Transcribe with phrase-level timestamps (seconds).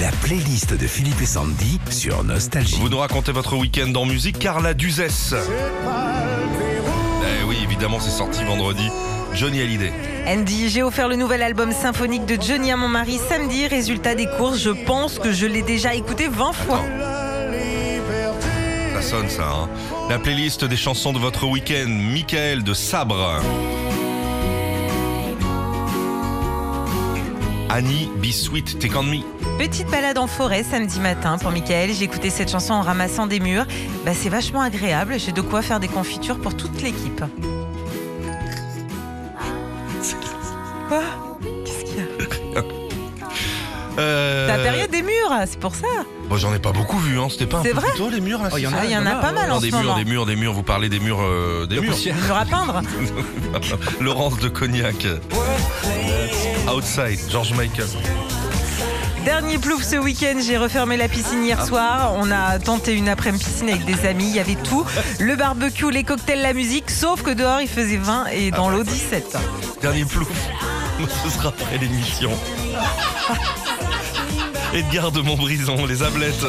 [0.00, 2.76] La playlist de Philippe et Sandy sur Nostalgie.
[2.80, 5.34] Vous nous racontez votre week-end en musique, Carla Duzès.
[7.22, 8.90] Eh oui, évidemment, c'est sorti vendredi.
[9.32, 9.92] Johnny Hallyday.
[10.26, 13.66] Andy, j'ai offert le nouvel album symphonique de Johnny à mon mari samedi.
[13.66, 16.80] Résultat des courses, je pense que je l'ai déjà écouté 20 fois.
[16.80, 16.92] Attends.
[18.94, 19.68] Ça sonne ça, hein.
[20.10, 23.40] La playlist des chansons de votre week-end, Michael de Sabre.
[27.76, 29.18] Annie, Be Sweet, Take On Me.
[29.58, 31.92] Petite balade en forêt samedi matin pour Michael.
[31.92, 33.66] J'ai écouté cette chanson en ramassant des murs.
[34.06, 35.16] Bah, c'est vachement agréable.
[35.18, 37.22] J'ai de quoi faire des confitures pour toute l'équipe.
[40.88, 41.02] Quoi?
[41.66, 42.62] Qu'est-ce qu'il y a?
[43.98, 45.86] Euh, La période des murs, c'est pour ça.
[46.30, 47.28] Bon, j'en ai pas beaucoup vu, hein.
[47.30, 47.88] C'était pas un C'est peu vrai?
[47.90, 49.32] plus tôt, les murs là Oh, il y en Ah, il y en a pas
[49.32, 49.96] mal en des ce murs, moment.
[49.98, 50.52] des murs, des murs.
[50.54, 51.94] Vous parlez des murs, euh, des murs.
[52.02, 52.80] Des murs à peindre.
[54.00, 55.06] Laurence de Cognac.
[56.68, 57.86] Outside, George Michael.
[59.24, 62.14] Dernier plouf ce week-end, j'ai refermé la piscine hier soir.
[62.16, 64.28] On a tenté une après-midi piscine avec des amis.
[64.28, 64.84] Il y avait tout
[65.20, 66.90] le barbecue, les cocktails, la musique.
[66.90, 69.36] Sauf que dehors, il faisait 20 et dans l'eau 17.
[69.80, 70.28] Dernier plouf.
[71.24, 72.30] Ce sera après l'émission.
[74.74, 76.46] Edgar de Montbrison, les ablettes.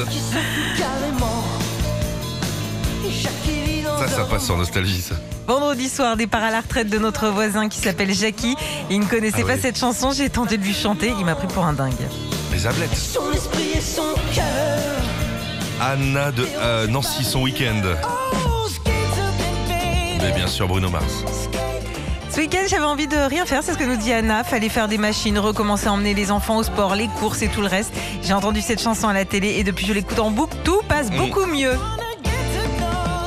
[4.18, 5.14] Ça, passe sur Nostalgie, ça.
[5.48, 8.56] Vendredi soir, départ à la retraite de notre voisin qui s'appelle Jackie.
[8.90, 9.60] Il ne connaissait Ah pas oui.
[9.62, 10.10] cette chanson.
[10.12, 11.14] J'ai tenté de lui chanter.
[11.20, 11.94] Il m'a pris pour un dingue.
[12.52, 12.96] Les ablettes.
[12.96, 14.02] Son esprit et son
[14.34, 14.44] cœur.
[15.80, 17.80] Anna de euh, Nancy, son week-end.
[18.04, 20.18] Oh, skate up, baby.
[20.24, 21.24] Mais bien sûr, Bruno Mars.
[22.32, 24.44] Ce week-end, j'avais envie de rien faire, c'est ce que nous dit Anna.
[24.44, 27.62] Fallait faire des machines, recommencer à emmener les enfants au sport, les courses et tout
[27.62, 27.92] le reste.
[28.24, 31.12] J'ai entendu cette chanson à la télé et depuis je l'écoute en boucle, tout passe
[31.12, 31.18] Mm.
[31.18, 31.74] beaucoup mieux.